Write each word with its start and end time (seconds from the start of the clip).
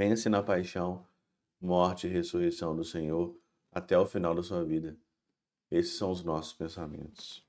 Pense 0.00 0.30
na 0.30 0.42
paixão, 0.42 1.04
morte 1.60 2.06
e 2.06 2.10
ressurreição 2.10 2.74
do 2.74 2.82
Senhor 2.82 3.36
até 3.70 3.98
o 3.98 4.06
final 4.06 4.34
da 4.34 4.42
sua 4.42 4.64
vida. 4.64 4.96
Esses 5.70 5.98
são 5.98 6.10
os 6.10 6.24
nossos 6.24 6.54
pensamentos. 6.54 7.44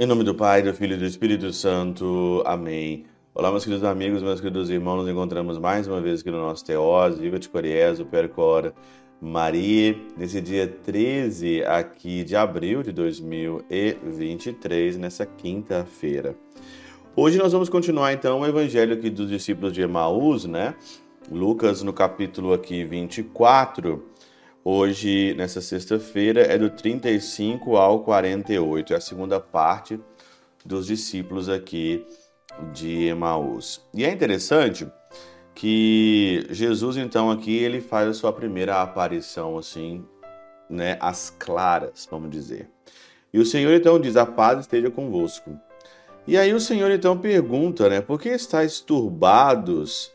Em 0.00 0.04
nome 0.04 0.24
do 0.24 0.34
Pai, 0.34 0.62
do 0.62 0.74
Filho 0.74 0.94
e 0.94 0.98
do 0.98 1.04
Espírito 1.04 1.52
Santo. 1.52 2.42
Amém. 2.44 3.06
Olá, 3.32 3.52
meus 3.52 3.62
queridos 3.62 3.84
amigos, 3.84 4.20
meus 4.20 4.40
queridos 4.40 4.68
irmãos, 4.68 4.96
nos 4.96 5.08
encontramos 5.08 5.58
mais 5.58 5.86
uma 5.86 6.00
vez 6.00 6.22
aqui 6.22 6.32
no 6.32 6.38
nosso 6.38 6.64
Teós, 6.64 7.20
Viva 7.20 7.38
de 7.38 7.48
Coriezo, 7.48 8.04
Percora, 8.04 8.74
Maria, 9.24 9.96
nesse 10.16 10.40
dia 10.40 10.66
13 10.66 11.62
aqui 11.62 12.24
de 12.24 12.34
abril 12.34 12.82
de 12.82 12.90
2023, 12.90 14.96
nessa 14.96 15.24
quinta-feira. 15.24 16.34
Hoje 17.14 17.38
nós 17.38 17.52
vamos 17.52 17.68
continuar 17.68 18.12
então 18.12 18.40
o 18.40 18.46
evangelho 18.46 18.94
aqui 18.94 19.08
dos 19.08 19.30
discípulos 19.30 19.72
de 19.72 19.80
Emaús, 19.80 20.44
né? 20.44 20.74
Lucas 21.30 21.84
no 21.84 21.92
capítulo 21.92 22.52
aqui 22.52 22.82
24. 22.82 24.04
Hoje, 24.64 25.34
nessa 25.34 25.60
sexta-feira, 25.60 26.40
é 26.40 26.58
do 26.58 26.70
35 26.70 27.76
ao 27.76 28.00
48, 28.00 28.92
é 28.92 28.96
a 28.96 29.00
segunda 29.00 29.38
parte 29.38 30.00
dos 30.66 30.88
discípulos 30.88 31.48
aqui 31.48 32.04
de 32.72 33.06
Emaús. 33.06 33.80
E 33.94 34.04
é 34.04 34.10
interessante 34.10 34.84
que 35.54 36.46
Jesus 36.50 36.96
então 36.96 37.30
aqui 37.30 37.56
ele 37.56 37.80
faz 37.80 38.08
a 38.08 38.14
sua 38.14 38.32
primeira 38.32 38.80
aparição 38.80 39.58
assim, 39.58 40.04
né, 40.68 40.96
às 41.00 41.30
claras, 41.30 42.08
vamos 42.10 42.30
dizer. 42.30 42.70
E 43.32 43.38
o 43.38 43.46
Senhor 43.46 43.72
então 43.72 44.00
diz: 44.00 44.16
"A 44.16 44.26
paz 44.26 44.60
esteja 44.60 44.90
convosco". 44.90 45.58
E 46.26 46.38
aí 46.38 46.52
o 46.52 46.60
Senhor 46.60 46.90
então 46.90 47.18
pergunta, 47.18 47.88
né, 47.88 48.00
por 48.00 48.20
que 48.20 48.28
estáis 48.28 48.80
turbados 48.80 50.12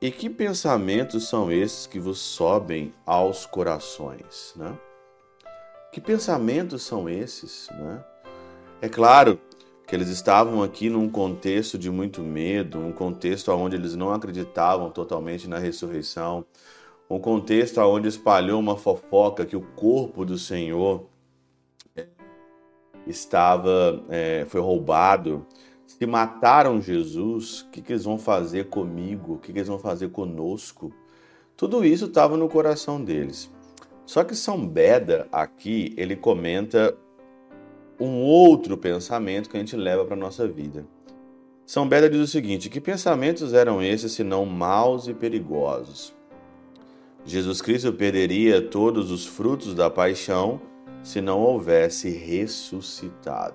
e 0.00 0.10
que 0.10 0.30
pensamentos 0.30 1.28
são 1.28 1.52
esses 1.52 1.86
que 1.86 1.98
vos 1.98 2.18
sobem 2.18 2.94
aos 3.04 3.44
corações, 3.44 4.54
né? 4.56 4.78
Que 5.92 6.00
pensamentos 6.00 6.82
são 6.82 7.08
esses, 7.08 7.68
né? 7.72 8.02
É 8.80 8.88
claro 8.88 9.38
que 9.90 9.96
eles 9.96 10.08
estavam 10.08 10.62
aqui 10.62 10.88
num 10.88 11.10
contexto 11.10 11.76
de 11.76 11.90
muito 11.90 12.22
medo, 12.22 12.78
um 12.78 12.92
contexto 12.92 13.50
onde 13.50 13.74
eles 13.74 13.96
não 13.96 14.12
acreditavam 14.12 14.88
totalmente 14.88 15.48
na 15.48 15.58
ressurreição, 15.58 16.44
um 17.10 17.18
contexto 17.18 17.80
onde 17.80 18.06
espalhou 18.06 18.60
uma 18.60 18.76
fofoca 18.76 19.44
que 19.44 19.56
o 19.56 19.60
corpo 19.60 20.24
do 20.24 20.38
Senhor 20.38 21.06
é, 21.96 22.06
estava 23.04 24.00
é, 24.08 24.46
foi 24.46 24.60
roubado. 24.60 25.44
Se 25.88 26.06
mataram 26.06 26.80
Jesus, 26.80 27.62
o 27.62 27.70
que, 27.70 27.82
que 27.82 27.92
eles 27.92 28.04
vão 28.04 28.16
fazer 28.16 28.68
comigo? 28.68 29.34
O 29.34 29.38
que, 29.38 29.52
que 29.52 29.58
eles 29.58 29.68
vão 29.68 29.80
fazer 29.80 30.10
conosco? 30.10 30.94
Tudo 31.56 31.84
isso 31.84 32.04
estava 32.04 32.36
no 32.36 32.48
coração 32.48 33.02
deles. 33.02 33.50
Só 34.06 34.22
que 34.22 34.36
São 34.36 34.64
Beda 34.64 35.26
aqui 35.32 35.92
ele 35.96 36.14
comenta 36.14 36.96
um 38.00 38.22
outro 38.22 38.76
pensamento 38.78 39.50
que 39.50 39.56
a 39.56 39.60
gente 39.60 39.76
leva 39.76 40.04
para 40.04 40.14
a 40.14 40.18
nossa 40.18 40.48
vida. 40.48 40.86
São 41.66 41.88
Beda 41.88 42.08
diz 42.10 42.20
o 42.20 42.26
seguinte: 42.26 42.70
que 42.70 42.80
pensamentos 42.80 43.52
eram 43.52 43.82
esses 43.82 44.12
senão 44.12 44.44
maus 44.46 45.06
e 45.06 45.14
perigosos? 45.14 46.12
Jesus 47.24 47.60
Cristo 47.60 47.92
perderia 47.92 48.62
todos 48.62 49.10
os 49.10 49.26
frutos 49.26 49.74
da 49.74 49.90
paixão 49.90 50.60
se 51.02 51.20
não 51.20 51.40
houvesse 51.40 52.08
ressuscitado. 52.10 53.54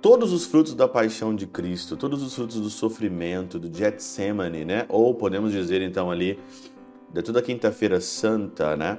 Todos 0.00 0.32
os 0.32 0.46
frutos 0.46 0.74
da 0.74 0.86
paixão 0.88 1.34
de 1.34 1.46
Cristo, 1.46 1.96
todos 1.96 2.22
os 2.22 2.34
frutos 2.34 2.60
do 2.60 2.70
sofrimento, 2.70 3.58
do 3.58 3.72
Getsemane, 3.72 4.64
né? 4.64 4.86
Ou 4.88 5.14
podemos 5.14 5.52
dizer 5.52 5.82
então 5.82 6.10
ali, 6.10 6.38
de 7.12 7.22
toda 7.22 7.42
quinta-feira 7.42 8.00
santa, 8.00 8.76
né? 8.76 8.98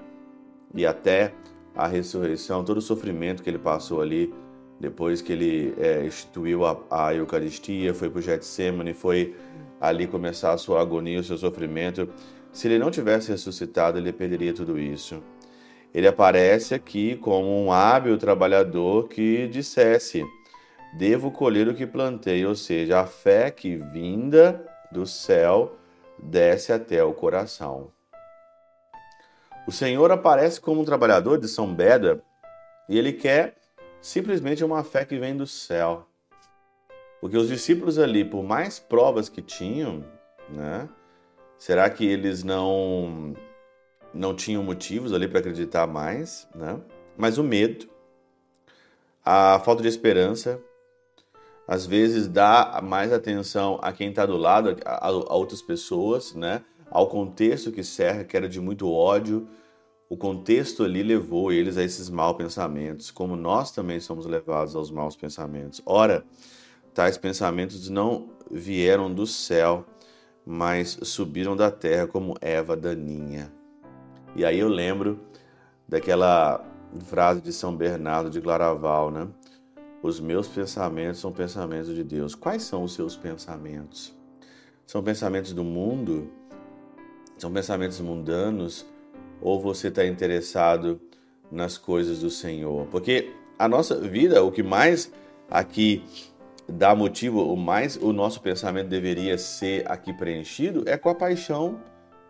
E 0.76 0.86
até 0.86 1.34
a 1.78 1.88
ressurreição, 1.88 2.64
todo 2.64 2.78
o 2.78 2.82
sofrimento 2.82 3.44
que 3.44 3.50
ele 3.50 3.60
passou 3.60 4.02
ali, 4.02 4.34
depois 4.80 5.22
que 5.22 5.32
ele 5.32 5.76
é, 5.78 6.06
instituiu 6.06 6.66
a, 6.66 6.78
a 6.90 7.14
Eucaristia, 7.14 7.94
foi 7.94 8.10
para 8.10 8.20
o 8.20 8.22
Getsemane, 8.22 8.94
foi 8.94 9.36
ali 9.80 10.08
começar 10.08 10.54
a 10.54 10.58
sua 10.58 10.82
agonia, 10.82 11.20
o 11.20 11.24
seu 11.24 11.38
sofrimento. 11.38 12.10
Se 12.52 12.68
ele 12.68 12.80
não 12.80 12.90
tivesse 12.90 13.30
ressuscitado, 13.30 14.00
ele 14.00 14.12
perderia 14.12 14.54
tudo 14.54 14.80
isso. 14.80 15.22
Ele 15.94 16.08
aparece 16.08 16.74
aqui 16.74 17.16
como 17.16 17.48
um 17.48 17.72
hábil 17.72 18.18
trabalhador 18.18 19.08
que 19.08 19.48
dissesse: 19.48 20.24
Devo 20.98 21.32
colher 21.32 21.68
o 21.68 21.76
que 21.76 21.86
plantei, 21.86 22.46
ou 22.46 22.56
seja, 22.56 23.02
a 23.02 23.06
fé 23.06 23.52
que 23.52 23.78
vinda 23.78 24.66
do 24.92 25.06
céu 25.06 25.78
desce 26.22 26.74
até 26.74 27.04
o 27.04 27.14
coração. 27.14 27.92
O 29.68 29.72
Senhor 29.72 30.10
aparece 30.14 30.62
como 30.62 30.80
um 30.80 30.86
trabalhador 30.86 31.38
de 31.38 31.46
São 31.50 31.74
Beda 31.76 32.24
e 32.88 32.98
ele 32.98 33.12
quer 33.12 33.58
simplesmente 34.00 34.64
uma 34.64 34.82
fé 34.82 35.04
que 35.04 35.20
vem 35.20 35.36
do 35.36 35.46
céu. 35.46 36.08
Porque 37.20 37.36
os 37.36 37.50
discípulos 37.50 38.00
ali, 38.00 38.24
por 38.24 38.44
mais 38.44 38.80
provas 38.80 39.28
que 39.28 39.42
tinham, 39.42 40.06
né? 40.50 40.88
Será 41.58 41.90
que 41.90 42.06
eles 42.06 42.46
não 42.46 43.36
não 44.14 44.34
tinham 44.34 44.64
motivos 44.64 45.12
ali 45.12 45.28
para 45.28 45.40
acreditar 45.40 45.86
mais, 45.86 46.48
né? 46.56 46.80
Mas 47.18 47.38
o 47.38 47.44
medo, 47.44 47.90
a 49.26 49.60
falta 49.66 49.82
de 49.82 49.90
esperança, 49.90 50.62
às 51.68 51.86
vezes 51.86 52.30
dá 52.30 52.80
mais 52.82 53.12
atenção 53.12 53.78
a 53.82 53.92
quem 53.92 54.12
está 54.12 54.26
do 54.26 54.38
lado, 54.38 54.78
a, 54.86 55.08
a 55.08 55.36
outras 55.36 55.62
pessoas, 55.62 56.34
né? 56.34 56.64
Ao 56.90 57.08
contexto 57.08 57.72
que 57.72 57.84
cerca, 57.84 58.24
que 58.24 58.36
era 58.38 58.48
de 58.48 58.60
muito 58.60 58.90
ódio. 58.90 59.48
O 60.10 60.16
contexto 60.16 60.84
ali 60.84 61.04
levou 61.04 61.52
eles 61.52 61.78
a 61.78 61.84
esses 61.84 62.10
maus 62.10 62.38
pensamentos, 62.38 63.12
como 63.12 63.36
nós 63.36 63.72
também 63.72 64.00
somos 64.00 64.26
levados 64.26 64.76
aos 64.76 64.90
maus 64.90 65.16
pensamentos. 65.16 65.82
Ora, 65.86 66.24
tais 66.94 67.18
pensamentos 67.18 67.90
não 67.90 68.30
vieram 68.50 69.14
do 69.14 69.28
céu, 69.28 69.86
mas 70.46 70.98
subiram 71.04 71.56
da 71.56 71.70
terra 71.70 72.08
como 72.08 72.38
Eva 72.40 72.78
daninha. 72.78 73.52
E 74.36 74.46
aí 74.46 74.60
eu 74.60 74.70
lembro 74.70 75.20
daquela 75.88 76.64
frase 77.06 77.42
de 77.42 77.52
São 77.52 77.76
Bernardo 77.76 78.30
de 78.30 78.40
Claraval, 78.40 79.12
né? 79.12 79.28
Os 80.02 80.20
meus 80.20 80.48
pensamentos 80.48 81.20
são 81.20 81.32
pensamentos 81.32 81.94
de 81.94 82.04
Deus. 82.04 82.36
Quais 82.36 82.64
são 82.64 82.84
os 82.84 82.94
seus 82.94 83.18
pensamentos? 83.18 84.16
São 84.86 85.04
pensamentos 85.04 85.54
do 85.54 85.64
mundo? 85.64 86.30
São 87.38 87.52
pensamentos 87.52 88.00
mundanos 88.00 88.86
ou 89.42 89.62
você 89.62 89.90
está 89.90 90.06
interessado 90.06 91.00
nas 91.52 91.78
coisas 91.78 92.20
do 92.20 92.30
Senhor? 92.30 92.88
Porque 92.88 93.32
a 93.60 93.68
nossa 93.68 94.00
vida, 94.00 94.44
o 94.44 94.52
que 94.52 94.64
mais 94.64 95.12
aqui 95.50 96.04
dá 96.68 96.96
motivo, 96.96 97.42
o 97.42 97.56
mais 97.56 97.96
o 97.96 98.12
nosso 98.12 98.42
pensamento 98.42 98.88
deveria 98.88 99.38
ser 99.38 99.90
aqui 99.90 100.12
preenchido 100.12 100.84
é 100.88 100.98
com 100.98 101.10
a 101.10 101.16
paixão, 101.16 101.80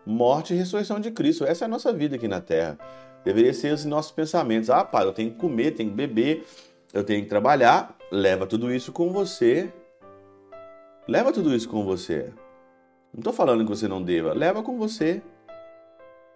morte 0.06 0.54
e 0.54 0.56
ressurreição 0.56 1.00
de 1.00 1.10
Cristo. 1.10 1.44
Essa 1.44 1.64
é 1.64 1.66
a 1.66 1.68
nossa 1.68 1.92
vida 1.92 2.16
aqui 2.16 2.28
na 2.28 2.40
Terra. 2.40 2.78
Deveria 3.24 3.52
ser 3.52 3.72
os 3.72 3.84
nossos 3.84 4.12
pensamentos. 4.12 4.70
Ah, 4.70 4.84
pai, 4.84 5.04
eu 5.04 5.12
tenho 5.12 5.30
que 5.30 5.36
comer, 5.36 5.72
tenho 5.72 5.90
que 5.90 5.96
beber, 5.96 6.46
eu 6.92 7.02
tenho 7.02 7.22
que 7.22 7.28
trabalhar. 7.28 7.96
Leva 8.10 8.46
tudo 8.46 8.72
isso 8.72 8.92
com 8.92 9.10
você. 9.10 9.72
Leva 11.06 11.32
tudo 11.32 11.54
isso 11.54 11.68
com 11.68 11.84
você. 11.84 12.32
Não 13.12 13.20
estou 13.20 13.32
falando 13.32 13.64
que 13.64 13.70
você 13.70 13.88
não 13.88 14.02
deva, 14.02 14.32
leva 14.32 14.62
com 14.62 14.78
você. 14.78 15.22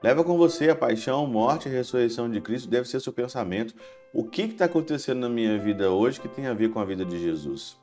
Leva 0.02 0.24
com 0.24 0.36
você 0.36 0.68
a 0.68 0.74
paixão, 0.74 1.26
morte 1.26 1.68
e 1.68 1.72
ressurreição 1.72 2.28
de 2.28 2.40
Cristo, 2.40 2.68
deve 2.68 2.88
ser 2.88 3.00
seu 3.00 3.12
pensamento. 3.12 3.72
O 4.12 4.24
que 4.24 4.42
está 4.42 4.64
acontecendo 4.64 5.20
na 5.20 5.28
minha 5.28 5.56
vida 5.58 5.92
hoje 5.92 6.20
que 6.20 6.28
tem 6.28 6.46
a 6.46 6.54
ver 6.54 6.70
com 6.70 6.80
a 6.80 6.84
vida 6.84 7.04
de 7.04 7.20
Jesus? 7.20 7.78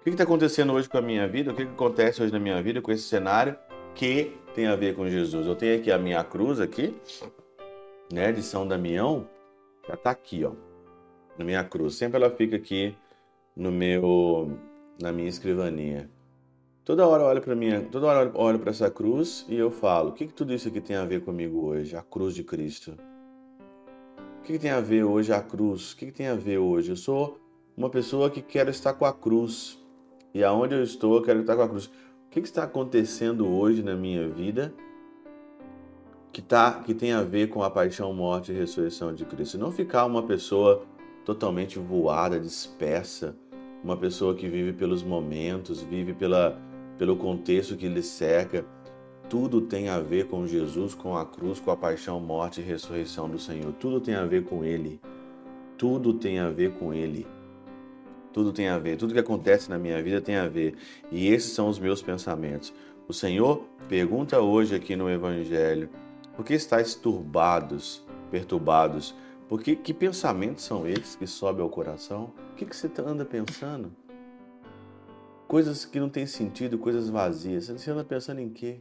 O 0.00 0.04
que 0.04 0.10
está 0.10 0.24
acontecendo 0.24 0.72
hoje 0.72 0.88
com 0.88 0.98
a 0.98 1.02
minha 1.02 1.28
vida? 1.28 1.52
O 1.52 1.54
que, 1.54 1.64
que 1.64 1.70
acontece 1.70 2.20
hoje 2.20 2.32
na 2.32 2.40
minha 2.40 2.60
vida 2.60 2.82
com 2.82 2.90
esse 2.90 3.04
cenário 3.04 3.56
que 3.94 4.36
tem 4.56 4.66
a 4.66 4.74
ver 4.74 4.96
com 4.96 5.08
Jesus? 5.08 5.46
Eu 5.46 5.54
tenho 5.54 5.78
aqui 5.78 5.92
a 5.92 5.98
minha 5.98 6.24
cruz 6.24 6.58
aqui, 6.58 6.92
né, 8.12 8.32
de 8.32 8.42
São 8.42 8.66
Damião, 8.66 9.28
já 9.86 9.94
está 9.94 10.10
aqui, 10.10 10.44
ó, 10.44 10.52
na 11.38 11.44
minha 11.44 11.62
cruz. 11.62 11.94
Sempre 11.94 12.16
ela 12.16 12.30
fica 12.30 12.56
aqui 12.56 12.96
no 13.54 13.70
meu, 13.70 14.58
na 15.00 15.12
minha 15.12 15.28
escrivaninha. 15.28 16.10
Toda 16.84 17.06
hora 17.06 17.22
eu 17.22 17.26
olho 17.26 17.40
para 17.40 17.54
minha, 17.54 17.80
toda 17.80 18.06
hora 18.08 18.28
eu 18.28 18.32
olho 18.34 18.58
para 18.58 18.70
essa 18.70 18.90
cruz 18.90 19.46
e 19.48 19.54
eu 19.54 19.70
falo: 19.70 20.10
o 20.10 20.12
que, 20.12 20.26
que 20.26 20.34
tudo 20.34 20.52
isso 20.52 20.66
aqui 20.66 20.80
tem 20.80 20.96
a 20.96 21.04
ver 21.04 21.22
comigo 21.24 21.64
hoje? 21.64 21.94
A 21.94 22.02
cruz 22.02 22.34
de 22.34 22.42
Cristo. 22.42 22.96
O 24.40 24.42
que, 24.42 24.54
que 24.54 24.58
tem 24.58 24.72
a 24.72 24.80
ver 24.80 25.04
hoje 25.04 25.32
a 25.32 25.40
cruz? 25.40 25.92
O 25.92 25.96
que, 25.96 26.06
que 26.06 26.12
tem 26.12 26.26
a 26.26 26.34
ver 26.34 26.58
hoje? 26.58 26.90
Eu 26.90 26.96
sou 26.96 27.38
uma 27.76 27.88
pessoa 27.88 28.28
que 28.28 28.42
quero 28.42 28.68
estar 28.68 28.94
com 28.94 29.04
a 29.04 29.12
cruz 29.12 29.78
e 30.34 30.42
aonde 30.42 30.74
eu 30.74 30.82
estou 30.82 31.14
eu 31.14 31.22
quero 31.22 31.42
estar 31.42 31.54
com 31.54 31.62
a 31.62 31.68
cruz. 31.68 31.86
O 31.86 32.30
que, 32.30 32.40
está 32.40 32.64
acontecendo 32.64 33.46
hoje 33.46 33.80
na 33.80 33.94
minha 33.94 34.28
vida 34.28 34.74
que, 36.32 36.42
tá, 36.42 36.82
que 36.84 36.94
tem 36.94 37.12
a 37.12 37.22
ver 37.22 37.48
com 37.48 37.62
a 37.62 37.70
paixão, 37.70 38.12
morte 38.12 38.50
e 38.50 38.54
ressurreição 38.56 39.14
de 39.14 39.24
Cristo. 39.24 39.56
Não 39.56 39.70
ficar 39.70 40.04
uma 40.04 40.24
pessoa 40.24 40.84
totalmente 41.24 41.78
voada, 41.78 42.40
dispersa, 42.40 43.36
uma 43.84 43.96
pessoa 43.96 44.34
que 44.34 44.48
vive 44.48 44.72
pelos 44.72 45.02
momentos, 45.04 45.82
vive 45.82 46.14
pela, 46.14 46.58
pelo 47.02 47.16
contexto 47.16 47.76
que 47.76 47.88
lhe 47.88 48.00
cerca. 48.00 48.64
Tudo 49.28 49.60
tem 49.60 49.88
a 49.88 49.98
ver 49.98 50.28
com 50.28 50.46
Jesus, 50.46 50.94
com 50.94 51.16
a 51.16 51.26
cruz, 51.26 51.58
com 51.58 51.72
a 51.72 51.76
paixão, 51.76 52.20
morte 52.20 52.60
e 52.60 52.64
ressurreição 52.64 53.28
do 53.28 53.40
Senhor. 53.40 53.72
Tudo 53.72 54.00
tem 54.00 54.14
a 54.14 54.24
ver 54.24 54.44
com 54.44 54.64
Ele. 54.64 55.00
Tudo 55.76 56.14
tem 56.14 56.38
a 56.38 56.48
ver 56.48 56.74
com 56.74 56.94
Ele. 56.94 57.26
Tudo 58.32 58.52
tem 58.52 58.68
a 58.68 58.78
ver. 58.78 58.96
Tudo 58.96 59.14
que 59.14 59.18
acontece 59.18 59.68
na 59.68 59.78
minha 59.78 60.00
vida 60.00 60.20
tem 60.20 60.36
a 60.36 60.46
ver. 60.46 60.76
E 61.10 61.26
esses 61.26 61.50
são 61.50 61.66
os 61.68 61.76
meus 61.76 62.00
pensamentos. 62.00 62.72
O 63.08 63.12
Senhor 63.12 63.64
pergunta 63.88 64.40
hoje 64.40 64.72
aqui 64.76 64.94
no 64.94 65.10
Evangelho: 65.10 65.90
por 66.36 66.44
que 66.44 66.54
estáis 66.54 66.94
turbados, 66.94 68.06
perturbados? 68.30 69.12
Porque 69.48 69.74
que 69.74 69.92
pensamentos 69.92 70.62
são 70.62 70.86
esses 70.86 71.16
que 71.16 71.26
sobem 71.26 71.64
ao 71.64 71.68
coração? 71.68 72.32
O 72.52 72.54
que, 72.54 72.64
que 72.64 72.76
você 72.76 72.88
anda 73.04 73.24
pensando? 73.24 73.90
Coisas 75.52 75.84
que 75.84 76.00
não 76.00 76.08
têm 76.08 76.24
sentido, 76.24 76.78
coisas 76.78 77.10
vazias. 77.10 77.68
Você 77.68 77.90
anda 77.90 78.02
pensando 78.02 78.40
em 78.40 78.48
quê? 78.48 78.80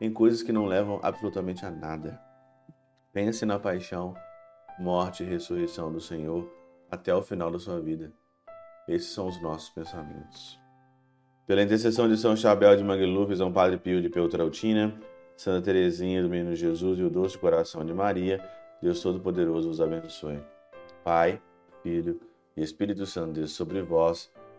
Em 0.00 0.12
coisas 0.12 0.40
que 0.40 0.52
não 0.52 0.66
levam 0.66 1.00
absolutamente 1.02 1.66
a 1.66 1.70
nada. 1.72 2.22
Pense 3.12 3.44
na 3.44 3.58
paixão, 3.58 4.14
morte 4.78 5.24
e 5.24 5.26
ressurreição 5.26 5.90
do 5.90 6.00
Senhor 6.00 6.48
até 6.88 7.12
o 7.12 7.22
final 7.22 7.50
da 7.50 7.58
sua 7.58 7.80
vida. 7.80 8.12
Esses 8.86 9.08
são 9.08 9.26
os 9.26 9.42
nossos 9.42 9.68
pensamentos. 9.70 10.60
Pela 11.44 11.64
intercessão 11.64 12.08
de 12.08 12.16
São 12.16 12.36
Chabel 12.36 12.76
de 12.76 12.84
Mangluf, 12.84 13.34
São 13.34 13.52
Padre 13.52 13.78
Pio 13.78 14.00
de 14.00 14.08
Peutrautina, 14.08 14.96
Santa 15.36 15.64
Teresinha 15.64 16.22
do 16.22 16.28
Menino 16.28 16.54
Jesus 16.54 17.00
e 17.00 17.02
o 17.02 17.10
doce 17.10 17.36
coração 17.36 17.84
de 17.84 17.92
Maria, 17.92 18.40
Deus 18.80 19.02
Todo-Poderoso 19.02 19.68
os 19.68 19.80
abençoe. 19.80 20.38
Pai, 21.02 21.42
Filho 21.82 22.20
e 22.56 22.62
Espírito 22.62 23.04
Santo, 23.06 23.32
Deus 23.32 23.50
sobre 23.50 23.82
vós 23.82 24.30